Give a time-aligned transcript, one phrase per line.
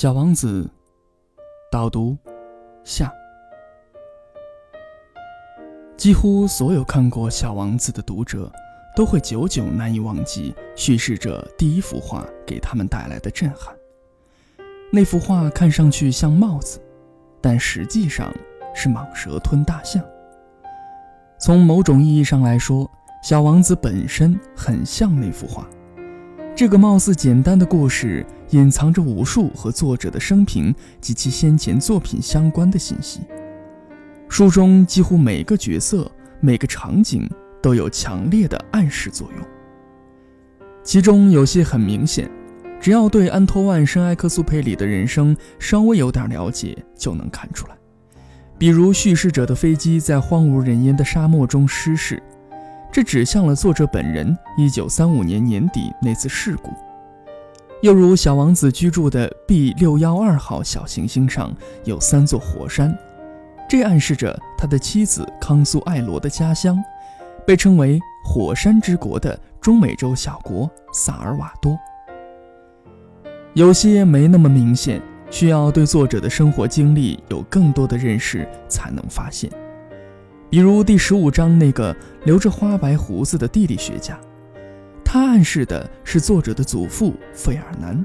[0.00, 0.70] 小王子，
[1.72, 2.16] 导读
[2.84, 3.12] 下。
[5.96, 8.48] 几乎所有看过《小王子》的读者，
[8.94, 13.74] 都会久久难以忘记叙事者第一幅画给他们带来的震撼。
[14.92, 16.80] 那幅画看上去像帽子，
[17.40, 18.32] 但实际上
[18.72, 20.00] 是蟒蛇吞大象。
[21.40, 22.86] 从某种意义上来说，
[23.20, 25.68] 《小王子》本身很像那幅画。
[26.54, 33.20] 这个貌似简单的故事，隐藏着无数和作者的生平及其先前作品相关的信息。
[34.28, 37.28] 书中几乎每个角色、每个场景
[37.62, 39.46] 都有强烈的暗示作用。
[40.82, 42.30] 其中有些很明显，
[42.80, 47.74] 只要对安托万·圣埃克苏佩里的人生稍微有点了解，就能看出来。
[48.56, 52.22] 比如叙事者的飞机在荒无人烟的沙漠中失事。
[52.90, 56.70] 这指向了作者本人1935年年底那次事故，
[57.80, 62.96] 又如小王子居住的 B612 号小行星上有三座火山，
[63.68, 66.76] 这暗示着他的妻子康苏艾罗的家乡，
[67.46, 71.78] 被称为“火山之国”的中美洲小国萨尔瓦多。
[73.54, 75.00] 有些没那么明显，
[75.30, 79.48] 需要对作者的生活经历有更多的认识才能发现。
[80.50, 81.94] 比如第十五章那个
[82.24, 84.18] 留着花白胡子的地理学家，
[85.10, 88.04] 他暗示的是作者的祖父费尔南。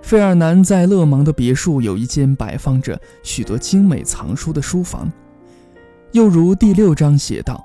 [0.00, 5.12] 费尔南在勒芒的别墅有一间摆放着许多精美藏书的书房。
[6.12, 7.62] 又如第六章写道：“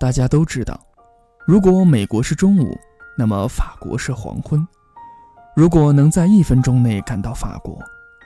[0.00, 0.80] 大家都知道，
[1.46, 2.76] 如果美国是中午，
[3.16, 4.66] 那么法国是黄昏。
[5.54, 7.78] 如果能在一分钟内赶到法国，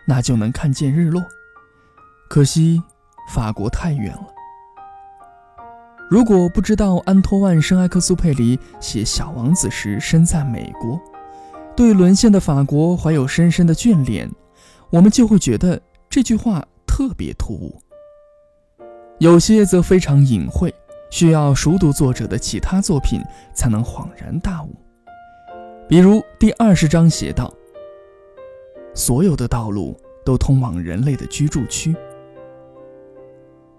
[0.07, 1.23] 那就能看见日落。
[2.31, 2.83] 可惜。”
[3.31, 4.38] 法国太远了。
[6.09, 10.99] 如果不知道安托万·圣埃克苏佩里写《小王子》时身在美国，
[11.77, 14.27] 对沦陷的法国怀有深深的眷恋，
[14.89, 17.79] 我们就会觉得这句话特别突兀。
[19.19, 20.73] 有些则非常隐晦，
[21.11, 23.21] 需要熟读作者的其他作品
[23.53, 24.75] 才能恍然大悟。
[25.87, 27.53] 比如第二十章写道
[28.95, 31.95] ：“所有的道路都通往人类的居住区。”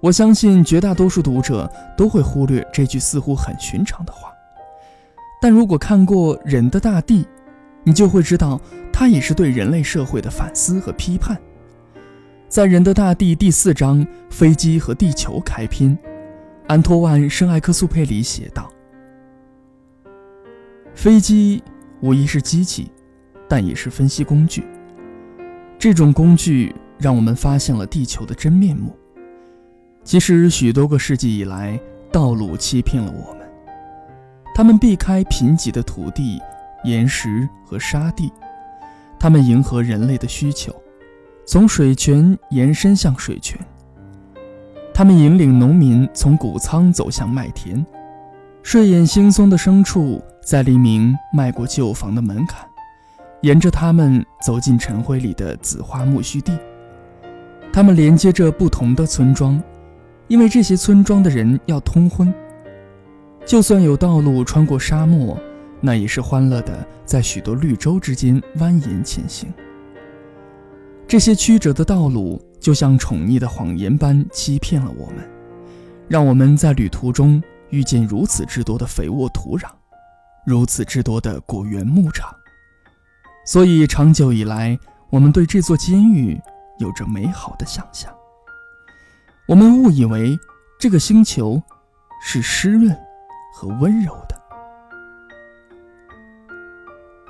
[0.02, 4.32] 我相信绝大多数读者都会忽略这句似乎很寻常的话，
[5.42, 7.24] 但如果看过《人的大地》，
[7.84, 8.62] 你就会知道，
[8.94, 11.38] 它也是对人类社会的反思和批判。
[12.48, 15.98] 在《人的大地》第四章“飞机和地球”开篇，
[16.68, 18.72] 安托万·圣埃克苏佩里写道
[20.96, 21.62] ：“飞机
[22.00, 22.90] 无疑是机器，
[23.50, 24.64] 但也是分析工具。
[25.78, 28.98] 这种工具让我们发现了地球的真面目。”
[30.04, 31.80] 其实，许多个世纪以来，
[32.12, 33.48] 道路欺骗了我们。
[34.56, 36.42] 他们避开贫瘠的土地、
[36.84, 38.32] 岩石和沙地，
[39.20, 40.74] 他们迎合人类的需求，
[41.46, 43.60] 从水泉延伸向水泉。
[44.94, 47.86] 他们引领农民从谷仓走向麦田，
[48.64, 52.68] 睡眼惺忪的牲畜在黎明迈过旧房的门槛，
[53.42, 56.58] 沿着他们走进晨灰里的紫花苜蓿地。
[57.72, 59.62] 他们连接着不同的村庄。
[60.30, 62.34] 因为这些村庄的人要通婚，
[63.46, 65.38] 就算有道路穿过沙漠，
[65.82, 69.52] 那也是欢乐的，在许多绿洲之间蜿蜒前行。
[71.08, 75.28] 这些曲折的道路就像宠溺的谎言般欺骗了我们，
[76.08, 77.42] 让我们在旅途中
[77.72, 79.68] 遇见如此之多的肥沃土壤，
[80.46, 82.30] 如此之多的果园牧场。
[83.48, 84.78] 所以长久以来，
[85.10, 86.40] 我们对这座监狱
[86.78, 88.14] 有着美好的想象。
[89.50, 90.38] 我们误以为
[90.78, 91.60] 这个星球
[92.22, 92.96] 是湿润
[93.52, 94.40] 和温柔的。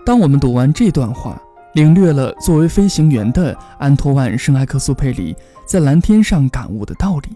[0.06, 1.42] 当我们读完这段话，
[1.76, 5.34] 领略了作为飞行员的安托万·圣埃克苏佩里
[5.66, 7.30] 在蓝天上感悟的道理，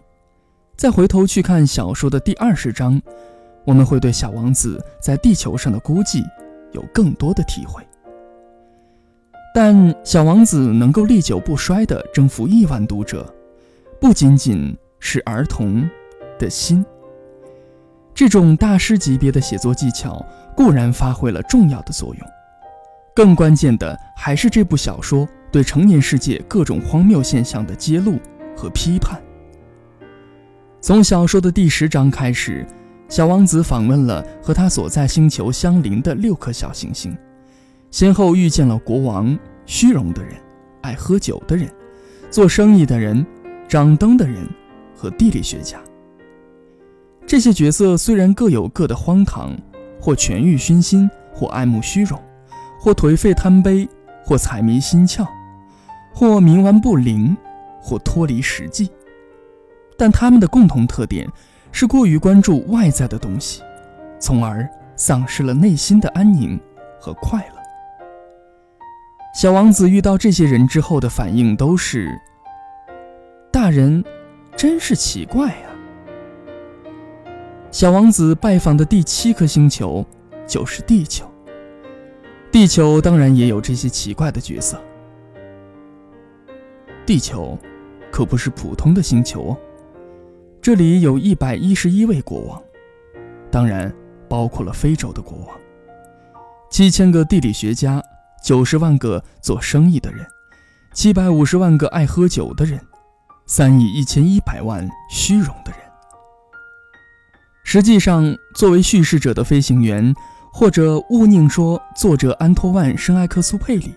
[0.75, 3.01] 再回头去看小说的第二十章，
[3.63, 6.21] 我们会对小王子在地球上的孤寂
[6.73, 7.81] 有更多的体会。
[9.55, 13.33] 但小王子能够历久不衰地征服亿万读者。
[14.03, 15.89] 不仅仅是儿童
[16.37, 16.85] 的心，
[18.13, 20.21] 这种大师级别的写作技巧
[20.57, 22.27] 固然发挥了重要的作用，
[23.15, 28.19] 更关键的还是这部小说对成年世界各种荒谬现象的揭露
[28.57, 29.21] 和批判。
[30.81, 32.67] 从小说的第十章开始，
[33.07, 37.17] 小王子访问了和他所在星球相邻的六颗小行星，
[37.89, 40.35] 先后遇见了国王、虚荣的人、
[40.81, 41.71] 爱喝酒的人、
[42.29, 43.25] 做生意的人。
[43.73, 44.47] 掌灯的人
[44.95, 45.79] 和地理学家，
[47.25, 49.51] 这些角色虽然各有各的荒唐，
[49.99, 52.21] 或权欲熏心，或爱慕虚荣，
[52.79, 53.89] 或颓废贪杯，
[54.23, 55.27] 或财迷心窍，
[56.13, 57.35] 或冥顽不灵，
[57.81, 58.91] 或脱离实际。
[59.97, 61.27] 但他们的共同特点
[61.71, 63.63] 是过于关注外在的东西，
[64.19, 66.59] 从而丧失了内心的安宁
[66.99, 67.55] 和快乐。
[69.33, 72.21] 小王子遇到这些人之后的反应都是
[73.63, 74.03] ：“大人，
[74.57, 75.69] 真是奇怪呀。”
[77.71, 80.05] 小王子拜访的第七颗星球
[80.45, 81.25] 就是地球。
[82.51, 84.77] 地球当然也有这些奇怪的角色。
[87.05, 87.57] 地球
[88.11, 89.57] 可不是普通的星球哦，
[90.61, 92.61] 这里有一百一十一位国王，
[93.49, 93.89] 当然
[94.27, 95.57] 包括了非洲的国王，
[96.69, 98.03] 七千个地理学家。
[98.43, 100.27] 九十万个做生意的人，
[100.93, 102.77] 七百五十万个爱喝酒的人，
[103.45, 105.79] 三亿一千一百万虚荣的人。
[107.63, 110.13] 实际上，作为叙事者的飞行员，
[110.51, 113.95] 或者勿宁说作者安托万·圣埃克苏佩里，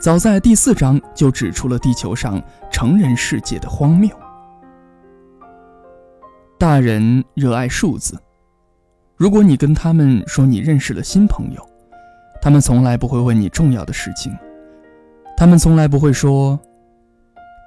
[0.00, 4.10] 早在第四章就指出了地球上成人世界的荒谬。
[6.58, 8.18] 大人热爱数字，
[9.16, 11.68] 如果你跟他们说你认识了新朋友。
[12.40, 14.30] 他们从来不会问你重要的事情，
[15.34, 16.60] 他们从来不会说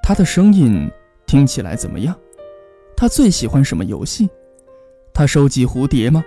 [0.04, 0.88] 他的声音
[1.28, 2.16] 听起来怎么样，
[2.96, 4.28] 他最喜欢什么游戏，
[5.12, 6.24] 他收集蝴蝶吗？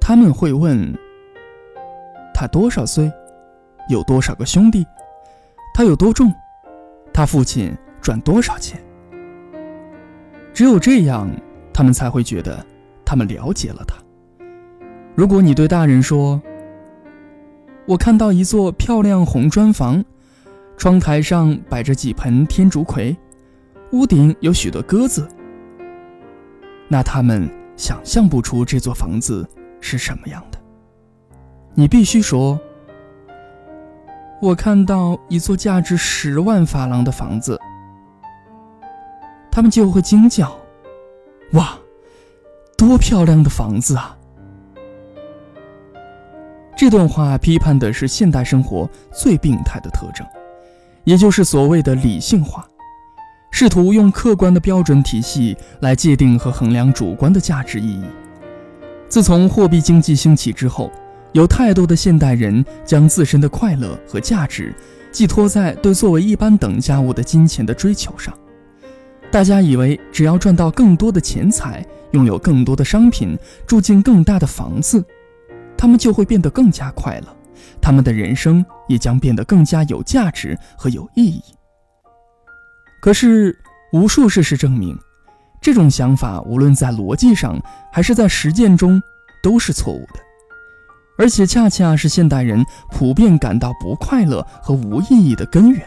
[0.00, 0.96] 他们会问
[2.32, 3.12] 他多少岁，
[3.90, 4.86] 有多少个兄弟，
[5.74, 6.32] 他有多重，
[7.12, 8.80] 他父亲赚多少钱。
[10.54, 11.28] 只有这样，
[11.74, 12.64] 他们才会觉得
[13.04, 13.96] 他们了解了他。
[15.16, 16.40] 如果你对大人说，
[17.86, 20.04] 我看到一座漂亮红砖房，
[20.76, 23.16] 窗台上摆着几盆天竺葵，
[23.92, 25.26] 屋顶有许多鸽子。
[26.88, 29.48] 那他们想象不出这座房子
[29.80, 30.58] 是什么样的。
[31.74, 32.60] 你必须说
[34.40, 37.58] ：“我看到一座价值十万法郎的房子。”
[39.50, 40.54] 他们就会惊叫
[41.52, 41.78] ：“哇，
[42.76, 44.18] 多漂亮的房子啊！”
[46.76, 50.26] 这段话批判的是现代生活最病态的特征，
[51.06, 52.66] 也就是所谓的理性化，
[53.52, 58.02] 试图用客观的标准体系来界定和衡量主观的价值意义。
[59.08, 60.90] 自从货币经济兴起之后，
[61.30, 64.74] 有太多的现代人将自身的快乐和价值
[65.12, 68.36] 寄托在对作为一般等价物的金钱的追求上。
[69.30, 75.04] 大家以为只要赚到更多的钱财，拥有更多的商品，住进更大的房子。
[75.78, 77.36] 他们就会变得更加快乐，
[77.80, 81.42] 他们的人生也将变得更加有价值和有意义。
[83.00, 83.56] 可是，
[83.92, 84.98] 无数事实证明，
[85.60, 87.60] 这种想法无论在逻辑上
[87.92, 89.00] 还是在实践中
[89.42, 90.20] 都是错误的，
[91.18, 95.80] 而且恰恰是现代人普遍感到不快乐和无意义的根源。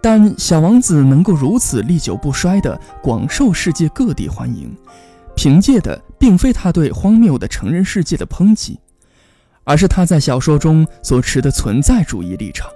[0.00, 4.72] 但小王子能够如此历久不衰地广受世界各地欢迎。
[5.34, 8.78] 凭借的并非他对荒谬的成人世界的抨击，
[9.68, 12.70] 而是他在小说中所持的存在主义立场。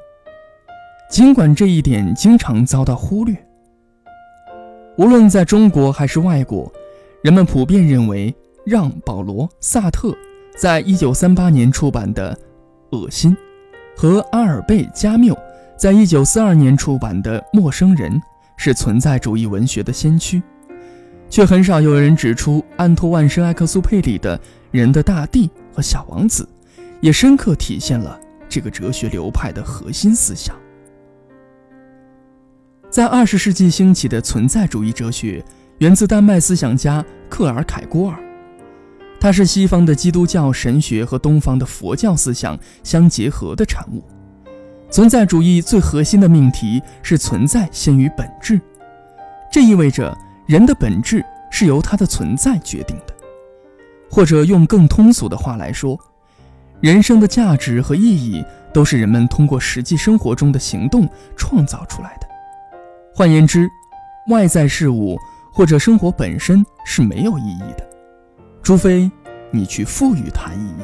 [1.11, 3.35] 尽管这一点经常遭到忽略，
[4.99, 6.71] 无论在中国还是外国，
[7.23, 8.35] 人们普遍认为
[8.67, 10.15] 让·保罗·萨特
[10.55, 12.39] 在一九三八年出版的
[12.99, 13.31] 《恶心》
[13.97, 15.35] 和阿尔贝·加缪
[15.79, 18.13] 在一九四二年出版的《陌生人》
[18.59, 20.43] 是存在主义文学的先驱。
[21.31, 24.37] 却很少有人指出，安托万·圣埃克苏佩里的
[24.71, 26.45] 《人的大地》和《小王子》，
[27.03, 28.19] 也深刻体现了
[28.49, 30.57] 这个哲学流派的核心思想。
[32.89, 35.45] 在二十世纪兴起的存在主义哲学，
[35.79, 38.19] 源自丹麦思想家克尔凯郭尔，
[39.21, 44.03] 它是西方的基督教神学和东方的佛教思想相结合的产物。
[44.91, 48.59] 存在主义最核心的命题是存在先于本质，
[49.51, 50.17] 这意味着。
[50.45, 53.15] 人的本质是由它的存在决定的，
[54.11, 55.99] 或者用更通俗的话来说，
[56.83, 62.27] 人生的价值和意义都是人们通过实际生活中的行动创造出来的。
[63.15, 63.71] 换言之，
[64.29, 65.17] 外在事物
[65.53, 67.89] 或者生活本身是没有意义的，
[68.65, 69.09] 除非
[69.53, 70.83] 你去赋予它意义。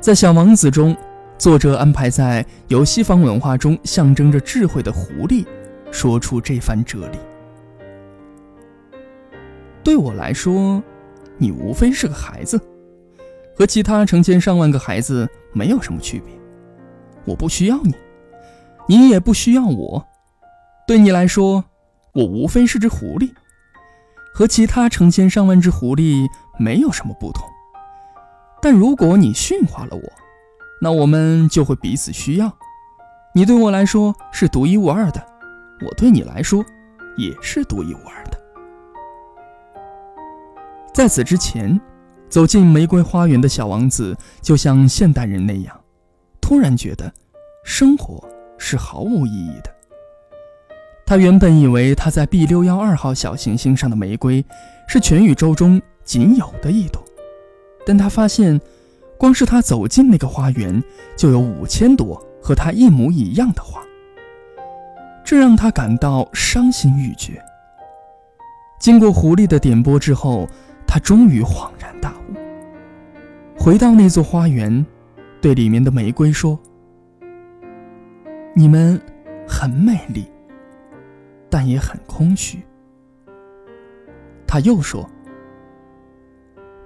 [0.00, 0.96] 在《小王子》中，
[1.36, 5.44] 作者安排在由西方文化中象征着智慧的狐狸
[5.90, 7.18] 说出这番哲理。
[9.82, 10.80] 对我来说，
[11.38, 12.60] 你无非是个孩子，
[13.56, 16.34] 和其他成千上万个孩子没有什么区别。
[17.24, 17.94] 我不需要你，
[18.88, 20.06] 你也不需要我。
[20.86, 21.64] 对你来说，
[22.12, 23.32] 我无非是只狐狸，
[24.34, 27.48] 和其他成千上万只狐狸没有什么不同。
[28.60, 30.12] 但如果你驯化了我，
[30.82, 32.52] 那我们就会彼此需要。
[33.34, 35.26] 你对我来说是独一无二的，
[35.86, 36.64] 我对你来说
[37.16, 38.38] 也是独一无二的。
[40.92, 41.80] 在此之前，
[42.28, 45.80] 走进玫瑰花园的小王子就像现代人那样，
[46.40, 47.12] 突然觉得
[47.64, 48.22] 生活
[48.58, 49.70] 是毫无意义的。
[51.06, 54.44] 他原本以为他在 B 六幺二号小行星上的玫瑰
[54.88, 57.02] 是全宇宙中仅有的一朵，
[57.86, 58.60] 但他发现，
[59.18, 60.82] 光是他走进那个花园，
[61.16, 62.20] 就有五千朵。
[62.46, 63.80] 和他一模一样的花，
[65.24, 67.42] 这让他感到伤心欲绝。
[68.78, 70.46] 经过狐狸的点拨之后，
[70.86, 72.34] 他终于恍然大悟。
[73.56, 74.84] 回到那座花园，
[75.40, 76.58] 对里面的玫瑰说
[78.54, 79.00] ：“你们
[79.46, 80.26] 很美丽，
[81.48, 82.58] 但也很空虚。”
[84.46, 85.08] 他又说：“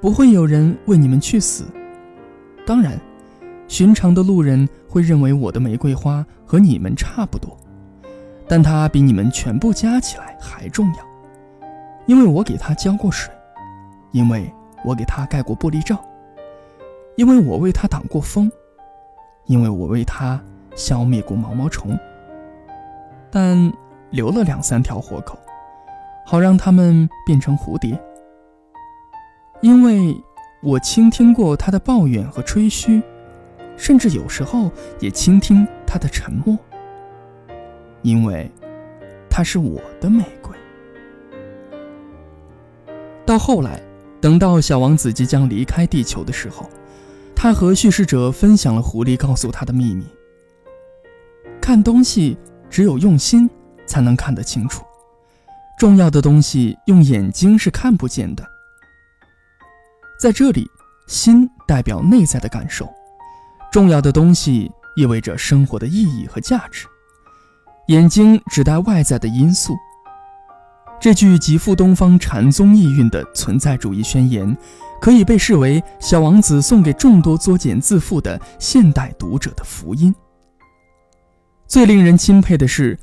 [0.00, 1.64] 不会有人为你们去死，
[2.66, 2.98] 当然。”
[3.68, 7.54] 寻常的路人会认为我的玫瑰花和你们差不多，
[8.48, 11.68] 但它比你们全部加起来还重要，
[12.06, 13.30] 因为我给它浇过水，
[14.10, 14.52] 因为
[14.84, 15.98] 我给它盖过玻璃罩，
[17.16, 18.50] 因为我为它挡过风，
[19.46, 20.40] 因为我为它
[20.74, 21.98] 消灭过毛毛虫，
[23.30, 23.72] 但
[24.10, 25.38] 留了两三条活口，
[26.26, 27.98] 好让它们变成蝴蝶，
[29.60, 30.14] 因为
[30.62, 33.02] 我倾听过他的抱怨和吹嘘。
[33.76, 36.58] 甚至有时候也倾听他的沉默，
[38.02, 38.50] 因为
[39.30, 40.52] 他是我的玫瑰。
[43.24, 43.80] 到后来，
[44.20, 46.68] 等到小王子即将离开地球的时候，
[47.34, 50.04] 他和叙事者分享了狐狸告诉他的秘密：
[51.60, 52.36] 看东西
[52.68, 53.48] 只有用心
[53.86, 54.84] 才能看得清楚，
[55.78, 58.44] 重要的东西用眼睛是看不见的。
[60.20, 60.68] 在这里，
[61.06, 62.92] 心代表内在的感受。
[63.70, 66.86] 重要的东西意味着生活的意义和价值，
[67.86, 69.76] 眼睛指代外在的因素。
[71.00, 74.56] 这句极富东方禅宗意蕴的存在主义宣言，
[75.00, 80.14] 可以被视为小王子送给众多作茧自缚的现代读者的福音。
[81.66, 82.98] 最令人钦佩的是，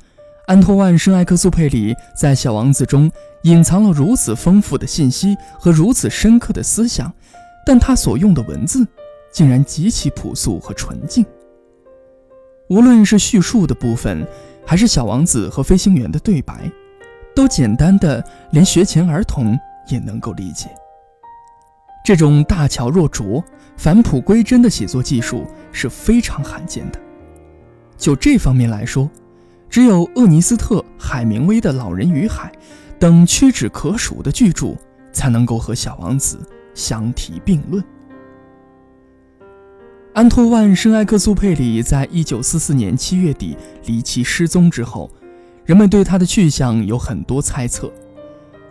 [0.46, 3.10] 安托万·圣埃克苏佩里在小王子中
[3.44, 7.12] 隐藏了如此丰富的信息和如此深刻的思想，
[7.64, 8.86] 但他所用的文字。
[9.32, 11.22] 竟然极其朴素和纯净。
[12.70, 14.26] 无论是叙述的部分，
[14.64, 16.72] 还是小王子和飞行员的对白，
[17.36, 19.56] 都简单的连学前儿童
[19.88, 20.70] 也能够理解。
[22.02, 23.44] 这种大巧若拙、
[23.76, 26.98] 返璞归真的写作技术是非常罕见的。
[27.98, 29.10] 就这方面来说，
[29.68, 32.50] 只有厄尼斯特·海明威的《老人与海》
[32.98, 34.74] 等屈指可数的巨著，
[35.12, 36.38] 才能够和小王子
[36.74, 37.84] 相提并论。
[40.14, 45.10] 安托万·圣埃克苏佩里在一九四四年七月底离奇失踪之后，
[45.66, 47.92] 人们对他的去向有很多猜测。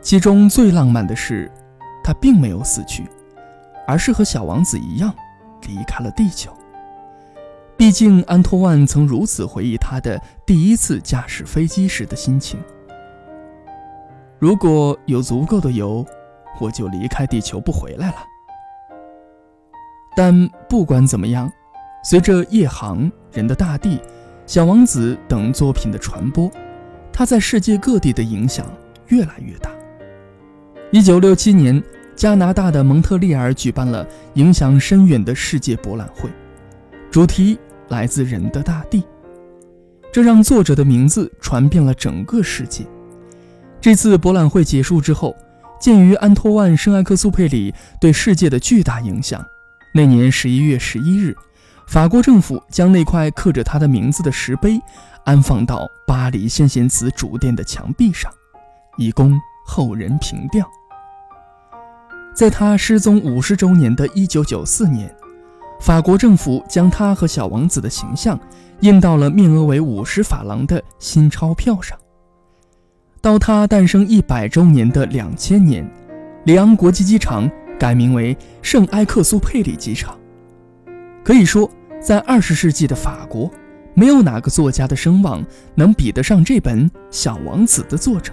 [0.01, 1.51] 其中最浪漫的是，
[2.03, 3.05] 他并没有死去，
[3.85, 5.13] 而是和小王子一样
[5.67, 6.51] 离开了地球。
[7.75, 12.57] 毕竟，安托万曾如此回忆他的第一次驾驶飞机时的心情
[14.39, 16.05] ：“如果有足够的油，
[16.61, 18.15] 我就离开地球不回来了。”
[20.15, 21.51] 但不管怎么样，
[22.05, 22.99] 随着《夜航》
[23.33, 23.97] 《人的大地》
[24.45, 26.49] 《小王子》等作品的传播，
[27.17, 28.69] 他在世界各地的影响
[29.07, 29.71] 越来越大。
[30.91, 31.81] 一九六七年，
[32.13, 36.29] 加拿大的蒙特利尔举办了影响深远的世界博览会，
[37.09, 37.57] 主题
[37.87, 38.99] 来自《人的大地》，
[40.11, 42.85] 这让作者的名字传遍了整个世界。
[43.79, 45.33] 这次博览会结束之后，
[45.79, 49.41] 鉴于安托万·圣埃克苏佩里对世界的巨大影响。
[49.93, 51.33] 那年十一月十一日，
[51.87, 54.81] 法国政府将那块刻着他的名字的石碑
[55.23, 58.31] 安放到巴黎先贤祠主殿的墙壁上，
[58.97, 60.67] 以供后人凭吊。
[62.33, 65.13] 在他失踪五十周年的一九九四年，
[65.79, 68.37] 法国政府将他和小王子的形象
[68.81, 71.97] 印到了面额为五十法郎的新钞票上。
[73.21, 75.89] 到他诞生一百周年的两千年，
[76.43, 77.49] 里昂国际机场。
[77.77, 80.17] 改名为圣埃克苏佩里机场。
[81.25, 81.67] 可以说，
[81.99, 83.51] 在二十世纪的法国，
[83.95, 88.31] 没有哪个作家的声望能比得上这本《小王子》的作者。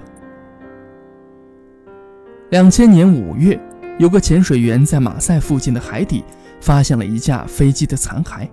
[2.50, 3.58] 两千年五月，
[3.98, 6.22] 有个潜水员在马赛附近的海底
[6.60, 8.46] 发现了一架飞机的残骸。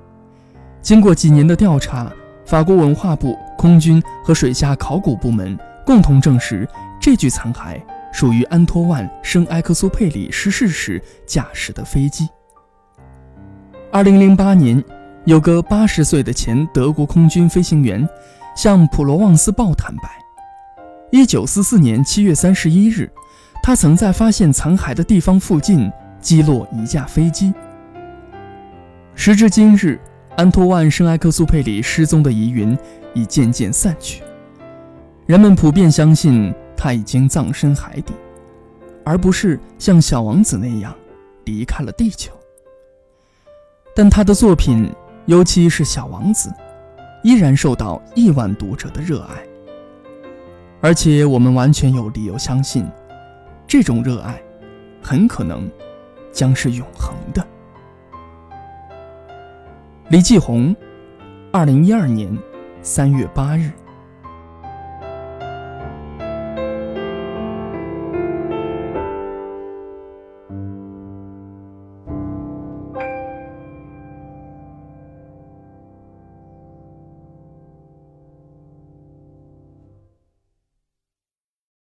[0.82, 2.10] 经过几年的调查，
[2.46, 6.66] 法国文化部、空军和水下考古部门共同证实，
[6.98, 7.78] 这具残骸。
[8.14, 12.26] 属于安托万·圣埃克苏佩里逝世时驾驶的飞机。
[13.92, 14.84] 二零零八年，
[15.26, 18.08] 有个八十岁的前德国空军飞行员，
[18.56, 20.08] 向普罗旺斯报坦白：，
[21.12, 23.10] 一九四四年七月三十一日，
[23.64, 25.92] 他曾在发现残骸的地方附近
[26.22, 27.52] 击落一架飞机。
[29.16, 30.00] 时至今日，
[30.38, 32.78] 安托万·圣埃克苏佩里失踪的疑云
[33.16, 34.22] 已渐渐散去，
[35.26, 38.14] 人们普遍相信他已经葬身海底，
[39.04, 40.94] 而不是像小王子那样
[41.46, 42.32] 离开了地球。
[44.00, 44.90] 但他的作品。
[45.26, 46.50] 尤其是《小王子》，
[47.22, 49.36] 依然受到亿万读者的热爱，
[50.80, 52.90] 而且我们完全有理由相信，
[53.68, 54.42] 这种热爱
[55.04, 55.70] 很可能
[56.32, 57.46] 将是永恒的。
[60.08, 60.74] 李继红，
[61.52, 62.36] 二零一二年
[62.82, 63.70] 三月八日。